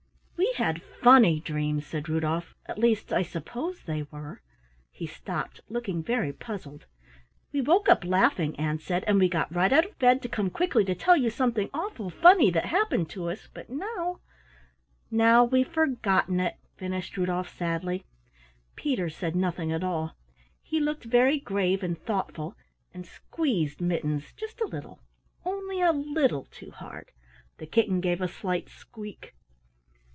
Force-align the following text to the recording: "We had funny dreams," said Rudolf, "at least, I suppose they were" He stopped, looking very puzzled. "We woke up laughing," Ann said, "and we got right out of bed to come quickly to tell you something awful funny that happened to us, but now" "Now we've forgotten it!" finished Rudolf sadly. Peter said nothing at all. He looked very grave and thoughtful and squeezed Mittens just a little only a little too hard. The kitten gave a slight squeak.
"We 0.37 0.55
had 0.65 0.81
funny 1.01 1.39
dreams," 1.39 1.85
said 1.87 2.09
Rudolf, 2.09 2.53
"at 2.65 2.77
least, 2.77 3.13
I 3.13 3.21
suppose 3.21 3.83
they 3.83 4.03
were" 4.11 4.41
He 4.91 5.07
stopped, 5.07 5.61
looking 5.69 6.03
very 6.03 6.33
puzzled. 6.33 6.87
"We 7.53 7.61
woke 7.61 7.87
up 7.87 8.03
laughing," 8.03 8.59
Ann 8.59 8.77
said, 8.77 9.05
"and 9.07 9.17
we 9.17 9.29
got 9.29 9.53
right 9.55 9.71
out 9.71 9.85
of 9.85 9.97
bed 9.97 10.21
to 10.21 10.29
come 10.29 10.49
quickly 10.49 10.83
to 10.85 10.93
tell 10.93 11.15
you 11.15 11.29
something 11.29 11.69
awful 11.73 12.09
funny 12.09 12.51
that 12.51 12.65
happened 12.65 13.09
to 13.11 13.29
us, 13.29 13.47
but 13.53 13.69
now" 13.69 14.19
"Now 15.11 15.45
we've 15.45 15.67
forgotten 15.71 16.41
it!" 16.41 16.57
finished 16.75 17.15
Rudolf 17.17 17.47
sadly. 17.47 18.03
Peter 18.75 19.09
said 19.09 19.35
nothing 19.37 19.71
at 19.71 19.85
all. 19.85 20.15
He 20.61 20.81
looked 20.81 21.05
very 21.05 21.39
grave 21.39 21.81
and 21.81 21.97
thoughtful 21.97 22.55
and 22.93 23.05
squeezed 23.05 23.79
Mittens 23.79 24.33
just 24.33 24.59
a 24.59 24.67
little 24.67 24.99
only 25.45 25.79
a 25.81 25.93
little 25.93 26.43
too 26.51 26.71
hard. 26.71 27.11
The 27.57 27.65
kitten 27.67 28.01
gave 28.01 28.19
a 28.21 28.27
slight 28.27 28.69
squeak. 28.69 29.33